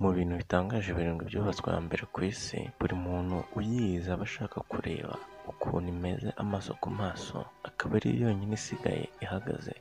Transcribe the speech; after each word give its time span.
Mu 0.00 0.08
bintu 0.16 0.34
bitangaje 0.40 0.90
birindwi 0.96 1.24
byubatswe 1.30 1.68
hambere 1.76 2.04
ku 2.12 2.18
isi, 2.30 2.58
buri 2.78 2.94
muntu 3.06 3.36
uyizi 3.58 4.08
aba 4.14 4.24
ashaka 4.28 4.58
kureba 4.70 5.14
ukuntu 5.50 5.88
imeze 5.94 6.28
amaso 6.42 6.70
ku 6.82 6.88
maso, 7.00 7.36
akaba 7.68 7.92
ari 7.98 8.08
yo 8.10 8.16
yonyine 8.28 8.54
isigaye 8.60 9.04
ihagaze 9.24 9.74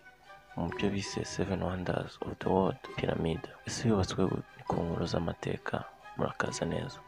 mu 0.56 0.66
byo 0.74 0.88
bise 0.94 1.20
seven 1.34 1.60
wonders 1.68 2.12
of 2.26 2.32
the 2.42 2.48
world 2.54 2.82
piramide. 2.98 3.48
Ese 3.68 3.82
yubatswe 3.90 4.22
ku 4.70 4.76
nkuru 4.84 5.06
z'amateka 5.12 5.76
murakaza 6.16 6.64
neza. 6.74 7.00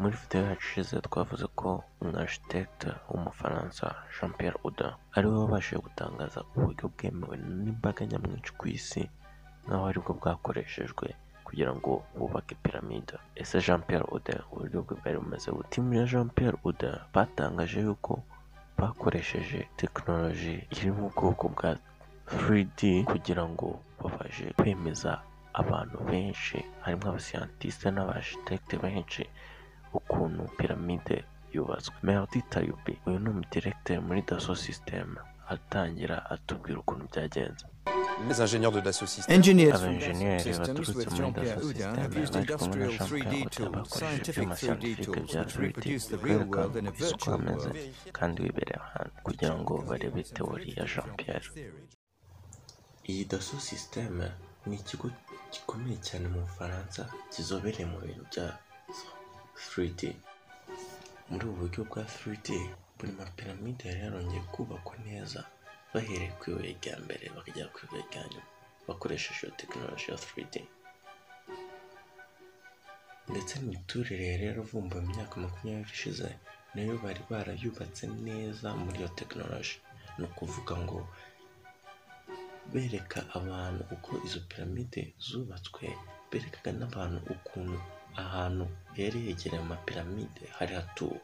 Muri 0.00 0.14
video 0.22 0.42
yacu 0.48 0.64
ishize 0.68 0.94
twavuze 1.06 1.46
ko 1.60 1.68
umwarchitecte 2.02 2.88
w'umufaransa 3.10 3.84
Jean 4.14 4.32
Pierre 4.38 4.58
Uda 4.68 4.88
ari 5.16 5.26
we 5.30 5.36
wabashije 5.42 5.78
gutangaza 5.86 6.38
uburyo 6.56 6.84
bwemewe 6.94 7.36
n'imbaga 7.62 8.02
nyamwinshi 8.10 8.52
ku 8.58 8.64
isi 8.78 9.02
nk'aho 9.66 9.84
ari 9.90 10.00
bwo 10.00 10.12
bwakoreshejwe 10.18 11.06
kugira 11.44 11.72
ngo 11.74 12.02
bubake 12.18 12.54
piramide. 12.62 13.14
Ese 13.34 13.58
Jean 13.60 13.82
Pierre 13.82 14.06
Uda 14.12 14.36
uburyo 14.52 14.82
bwe 14.86 14.94
bwari 15.00 15.18
bumeze? 15.18 15.50
Timu 15.70 15.94
ya 15.94 16.04
Jean 16.06 16.28
Pierre 16.30 16.58
Uda 16.64 17.06
batangaje 17.14 17.80
yuko 17.80 18.22
bakoresheje 18.78 19.68
tekinoloji 19.76 20.66
iri 20.70 20.90
mu 20.92 21.10
bwoko 21.14 21.48
bwa 21.48 21.76
3D 22.30 23.04
kugira 23.04 23.42
ngo 23.48 23.80
babashe 24.00 24.54
kwemeza 24.56 25.20
abantu 25.52 25.98
benshi 26.10 26.58
harimo 26.80 27.08
abasiyantisite 27.10 27.90
n'abashitekite 27.90 28.76
benshi 28.78 29.22
ukuntu 29.92 30.42
piramide 30.56 31.24
yubatswe. 31.52 31.94
Merdi 32.02 32.42
Tayubi 32.42 32.94
uyu 33.06 33.18
ni 33.18 33.28
umudiregiteri 33.30 34.00
muri 34.00 34.22
Dassault 34.22 34.58
Systèmes 34.62 35.18
atangira 35.50 36.30
atubwira 36.30 36.78
ukuntu 36.78 37.04
byagenze. 37.10 37.66
Les 38.28 38.40
ingénieurs 38.40 38.72
de 38.72 38.80
Dassault 38.80 39.06
Systèmes 39.06 39.42
Systems 40.40 40.78
with 40.78 40.96
muri 40.96 41.16
Jean-Pierre 41.16 41.56
Dassault 41.56 41.64
Oudin 41.64 41.94
have 41.96 42.16
industrial 42.38 42.90
Jean 42.90 43.06
3D 43.06 43.30
Pierre 43.30 43.46
Uda 43.46 43.50
tools, 43.50 43.88
scientific 43.98 44.42
ibyuma 44.42 44.54
3D 44.54 44.60
siyantifike 44.60 45.04
tools 45.04 45.20
which 45.20 45.34
3D 45.34 45.56
reproduce 45.58 46.06
the 46.08 46.18
real 46.18 46.44
world 46.44 46.76
in 46.76 46.86
a 46.86 46.90
virtual 46.90 47.38
world. 47.38 47.76
kandi 48.12 48.42
wibereye 48.42 48.78
ahantu 48.80 49.12
kugira 49.24 49.54
ngo 49.58 49.74
barebe 49.88 50.22
teori 50.22 50.74
ya 50.76 50.84
Jean 50.86 51.10
Pierre. 51.16 51.48
Iyi 53.08 53.24
Dassault 53.24 53.62
Systèmes 53.62 54.30
ni 54.66 54.76
ikigo 54.76 55.10
gikomeye 55.52 55.96
cyane 55.96 56.28
mu 56.28 56.40
Bufaransa 56.40 57.08
kizobereye 57.32 57.86
mu 57.86 57.98
bintu 58.00 58.24
bya 58.30 58.58
3D. 59.74 60.12
Muri 61.30 61.46
ubu 61.46 61.56
buryo 61.66 61.84
bwa 61.84 62.02
3D 62.02 62.48
buri 62.98 63.12
mapiramide 63.18 63.88
yari 63.88 64.00
yarongeye 64.00 64.42
kubakwa 64.52 64.96
neza 65.06 65.44
bahereye 65.92 66.30
ku 66.38 66.44
ibuye 66.50 66.72
rya 66.80 66.94
mbere 67.04 67.24
bakagera 67.36 67.68
ku 67.74 67.78
ibuye 67.84 68.02
rya 68.10 68.22
nyuma 68.30 68.48
bakoresheje 68.86 69.40
iyo 69.42 69.52
tekinoloji 69.60 70.06
ya 70.10 70.16
3D. 70.26 70.54
Ndetse 73.30 73.52
n'imiturire 73.58 74.24
yari 74.32 74.44
yaravumbuwe 74.50 75.00
mu 75.04 75.10
myaka 75.14 75.34
makumyabiri 75.44 75.92
ishize 75.96 76.28
na 76.74 76.80
yo 76.86 76.94
bari 77.02 77.22
barayubatse 77.30 78.04
neza 78.26 78.68
muri 78.82 78.96
iyo 79.00 79.10
tekinoloji. 79.18 79.74
Ni 80.18 80.24
ukuvuga 80.28 80.74
ngo 80.84 80.98
bereka 82.72 83.20
abantu 83.38 83.82
uko 83.94 84.10
izo 84.26 84.40
piramide 84.48 85.02
zubatswe, 85.26 85.84
berekaga 86.30 86.70
n'abantu 86.78 87.18
ukuntu 87.34 87.78
ahantu 88.22 88.64
yari 89.00 89.18
yegereye 89.26 89.62
amapiramide 89.64 90.42
hari 90.56 90.72
hatuwe. 90.78 91.18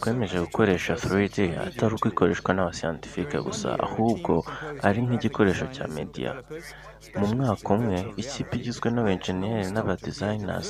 Twemeje 0.00 0.38
gukoresha 0.40 0.94
3D 0.94 1.38
atari 1.66 1.94
uko 1.94 2.08
ikoreshwa 2.08 2.50
n'abasiyantifike 2.54 3.38
gusa 3.46 3.68
ahubwo 3.86 4.32
ari 4.86 5.00
nk'igikoresho 5.02 5.66
cya 5.74 5.86
media. 5.96 6.30
mu 7.18 7.26
mwaka 7.34 7.68
umwe 7.74 7.98
ikipe 8.22 8.52
igizwe 8.60 8.88
n'abenjeniyeri 8.92 9.70
n'abadesigners 9.74 10.68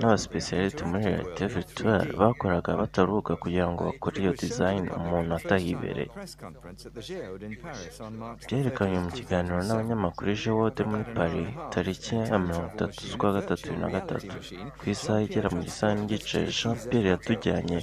n'abasipesiyalite 0.00 0.82
muri 0.88 1.04
realite 1.04 1.44
virtuelle 1.54 2.12
bakoraga 2.20 2.70
bataruhuka 2.80 3.32
kugira 3.42 3.66
ngo 3.70 3.80
bakore 3.88 4.16
iyo 4.22 4.32
design 4.42 4.82
umuntu 4.98 5.30
atahibereye 5.38 6.08
byerekanywe 8.48 8.98
mu 9.04 9.10
kiganiro 9.18 9.60
n'abanyamakuru 9.66 10.28
i 10.32 10.38
Jewode 10.42 10.82
muri 10.90 11.04
Paris 11.16 11.48
tariki 11.72 12.14
ya 12.30 12.38
mirongo 12.44 12.68
itatu 12.74 12.98
z'ukwa 13.08 13.30
gatatu 13.36 13.68
bibiri 13.76 13.82
na 13.84 13.88
gatatu 13.96 14.26
ku 14.78 14.84
isaha 14.94 15.20
igera 15.26 15.48
mu 15.54 15.60
gisaha 15.66 15.92
n'igice 15.96 16.38
Jean 16.56 16.76
Pierre 16.88 17.08
yatujyanye 17.14 17.78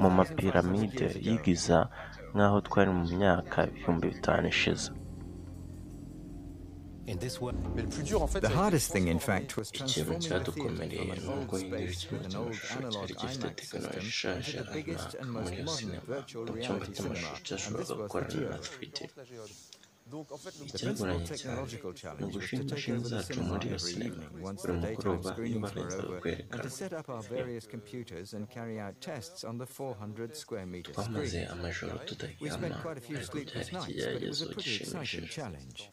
mu 0.00 0.08
mapiramide 0.18 1.06
yigiza 1.26 1.78
nk'aho 2.34 2.56
twari 2.66 2.90
mu 2.98 3.04
myaka 3.16 3.58
ibihumbi 3.70 4.06
bitanu 4.14 4.46
ishize 4.54 4.88
ikintu 9.80 10.12
cyadukomereye 10.24 11.12
ni 11.22 11.28
uko 11.42 11.56
an 12.24 12.34
old 12.40 12.54
cy'amashusho 12.68 12.90
cyari 12.92 13.14
gifite 13.20 13.48
tekinoloji 13.58 14.08
ishaje 14.08 14.50
into 14.50 14.64
the 14.64 14.72
biggest 14.74 15.10
runaka 15.14 15.20
and 15.20 15.30
muri 15.34 15.62
most 15.62 15.62
iyo 15.62 15.68
sinema 15.76 16.02
mu 16.46 16.56
cyumba 16.60 16.86
cy'amashusho 16.94 17.42
cyashoboraga 17.46 17.94
gukorana 18.00 18.34
na 18.34 18.58
Geode. 18.58 18.68
3D 18.74 18.98
la 19.16 19.24
géode. 19.30 19.54
Donc 20.10 20.32
en 20.32 20.36
fait, 20.36 20.54
le 20.58 20.66
principal 20.66 21.24
technological 21.24 21.94
challenge 21.96 22.34
was 22.36 22.50
to 22.50 22.64
take 22.64 22.88
over 22.90 23.08
the 23.08 23.22
cinema 23.22 23.54
every 23.56 23.92
evening 24.06 24.42
once 24.42 24.62
the 24.62 24.72
daytime 24.80 25.22
screenings 25.22 25.74
were 25.74 25.92
over, 26.16 26.36
and 26.52 26.62
to 26.62 26.68
set 26.70 26.92
up 26.92 27.08
our 27.08 27.22
various 27.22 27.66
computers 27.66 28.34
and 28.34 28.48
carry 28.50 28.80
out 28.80 29.00
tests 29.00 29.44
on 29.44 29.56
the 29.58 29.66
400 29.66 30.36
square 30.36 30.66
meter 30.66 30.92
screen. 30.92 31.14
We 32.40 32.50
spent 32.50 32.74
quite 32.82 32.98
a 32.98 33.00
few 33.00 33.22
sleepless 33.22 33.72
nights, 33.72 34.04
but 34.14 34.22
it 34.22 34.28
was 34.28 34.42
a 34.42 34.46
pretty 34.46 34.76
exciting 34.76 35.26
challenge. 35.28 35.90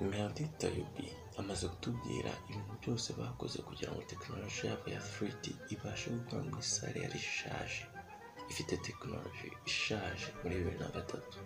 Merdi 0.00 0.48
Tayubi 0.58 1.08
amaze 1.38 1.68
kutubwira 1.68 2.30
ibintu 2.50 2.72
byose 2.82 3.12
bakoze 3.12 3.58
kugira 3.62 3.92
ngo 3.92 4.02
tekinoloji 4.02 4.66
yabo 4.66 4.90
ya 4.90 5.00
3D 5.00 5.44
ibashe 5.74 6.10
gukora 6.10 6.42
muri 6.42 6.62
sale 6.62 6.98
yari 7.04 7.18
ishaje 7.18 7.86
ifite 8.50 8.76
tekinoloji 8.76 9.48
ishaje 9.66 10.26
muri 10.42 10.54
bibiri 10.58 10.78
na 10.78 10.88
gatatu 10.88 11.38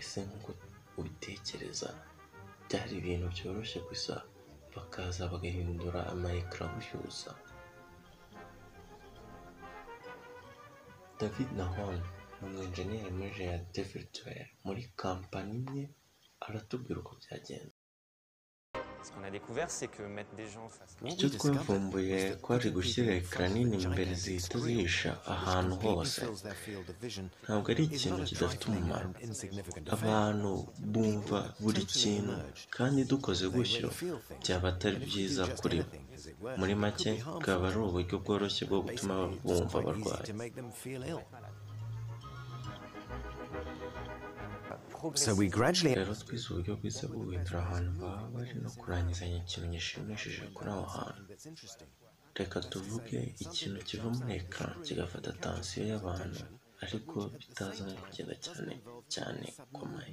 ese 0.00 0.18
nk'uko 0.26 0.50
ubitekereza 0.98 1.88
byari 2.66 2.92
ibintu 3.00 3.26
byoroshye 3.34 3.78
gusa 3.88 4.14
bakaza 4.74 5.22
bagahindura 5.32 6.00
amayekara 6.12 6.64
bushyuza 6.74 7.30
David 11.20 11.50
Nahon 11.58 11.98
ni 12.38 12.42
umwenjeniyeri 12.46 13.10
muri 13.18 13.30
realite 13.40 13.80
virtuelle 13.92 14.44
muri 14.66 14.82
kampani 15.00 15.52
imwe 15.60 15.82
aratubwira 16.46 16.98
uko 17.02 17.12
byagenze. 17.22 17.79
Icyo 21.10 21.26
twavumbuye 21.34 22.18
kwari 22.44 22.68
gushyira 22.76 23.10
ekara 23.20 23.46
nini 23.54 23.76
imbere 23.86 24.12
zihita 24.22 24.56
zihisha 24.64 25.10
ahantu 25.34 25.74
hose. 25.84 26.20
ntabwo 27.44 27.66
ari 27.72 27.82
ikintu 27.90 28.22
kidafite 28.28 28.62
umumaro. 28.70 29.08
abantu 29.96 30.50
bumva 30.92 31.38
buri 31.62 31.82
kintu 31.98 32.34
kandi 32.76 32.98
dukoze 33.10 33.44
gutyo. 33.54 33.88
byaba 34.42 34.66
atari 34.72 34.96
byiza 35.06 35.42
kuri 35.60 35.78
bo 35.82 35.88
muri 36.60 36.74
make 36.82 37.10
bwaba 37.40 37.64
ari 37.70 37.78
uburyo 37.86 38.16
bworoshye 38.22 38.62
bwo 38.68 38.78
gutuma 38.86 39.14
bumva 39.46 39.76
barwaye. 39.86 40.28
So 45.22 45.34
we 45.38 45.48
gradually 45.56 45.94
rero 45.94 46.14
twize 46.22 46.46
uburyo 46.50 46.72
bwiza 46.80 47.02
bwo 47.10 47.20
guhindura 47.26 47.58
ahantu 47.64 47.90
baba 48.00 48.24
bari 48.34 48.54
no 48.62 48.70
kurangizanya 48.80 49.36
ikintu 49.42 49.66
gishimishije 49.74 50.42
kuri 50.54 50.70
aho 50.74 50.84
hantu. 50.96 51.22
Reka 52.38 52.58
tuvuge 52.70 53.18
ikintu 53.44 53.78
kiva 53.88 54.08
muri 54.16 54.32
ekara 54.40 54.72
kigafata 54.84 55.30
tansiyo 55.42 55.82
y'abantu 55.90 56.42
ariko 56.84 57.16
bitaza 57.40 57.82
nko 57.88 57.96
kugenda 58.04 58.34
cyane 58.44 58.72
cyane 59.14 59.46
kumaye 59.74 60.12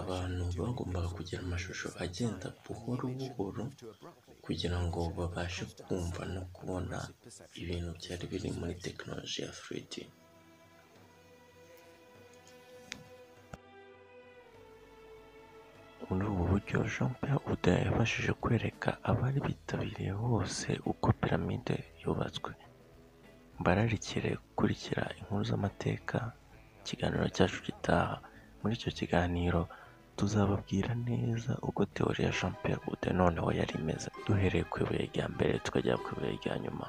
abantu 0.00 0.42
bagombaga 0.60 1.08
kugira 1.16 1.40
amashusho 1.46 1.88
agenda 2.04 2.46
buhoro 2.64 3.06
buhoro 3.18 3.64
kugira 4.44 4.78
ngo 4.86 5.00
babashe 5.18 5.64
kumva 5.86 6.22
no 6.34 6.42
kubona 6.56 6.98
ibintu 7.60 7.90
byari 8.00 8.24
biri 8.30 8.48
muri 8.58 8.74
tekinoloji 8.84 9.38
ya 9.44 9.50
3D 9.60 9.92
muri 16.08 16.24
ubu 16.30 16.42
buryo 16.50 16.78
Jean 16.92 17.10
Pierre 17.20 17.40
Uda 17.52 17.72
yabashije 17.86 18.32
kwereka 18.42 18.90
abari 19.10 19.38
bitabiriye 19.46 20.12
bose 20.24 20.68
uko 20.90 21.06
piramide 21.20 21.76
yubatswe. 22.02 22.50
Mbararikire 23.60 24.30
gukurikira 24.42 25.02
inkuru 25.18 25.42
z'amateka 25.48 26.18
ikiganiro 26.80 27.26
cyacu 27.36 27.58
gitaha. 27.66 28.16
Muri 28.60 28.72
icyo 28.78 28.90
kiganiro 28.98 29.60
tuzababwira 30.16 30.90
neza 31.08 31.52
uko 31.68 31.80
teori 31.94 32.20
ya 32.24 32.32
Jean 32.38 32.54
Pierre 32.62 32.82
Uda 32.92 33.10
noneho 33.20 33.48
yari 33.58 33.74
imeze. 33.80 34.08
Duhereye 34.26 34.64
ku 34.70 34.76
ibuye 34.82 35.02
rya 35.12 35.26
mbere 35.34 35.52
tukajya 35.64 35.94
ku 36.02 36.08
ibuye 36.14 36.32
rya 36.40 36.54
nyuma. 36.62 36.86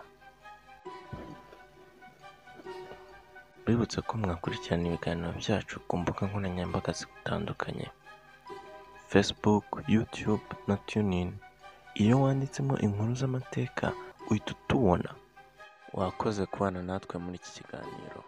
Mbibutse 3.63 3.97
ko 4.07 4.11
mwakurikirana 4.21 4.85
ibiganiro 4.87 5.31
byacu 5.41 5.75
ku 5.87 5.93
mbuga 5.99 6.21
nkoranyambaga 6.27 6.91
zitandukanye. 6.99 7.87
Facebook, 9.07 9.83
YouTube 9.87 10.43
na 10.67 10.77
TuneIn. 10.77 11.33
Iyo 11.95 12.21
wanditsemo 12.21 12.77
inkuru 12.79 13.15
z'amateka 13.15 13.91
uhita 14.29 14.51
utubona. 14.51 15.09
Wakoze 15.93 16.45
kubana 16.45 16.83
natwe 16.83 17.15
muri 17.19 17.35
iki 17.35 17.51
kiganiro. 17.57 18.23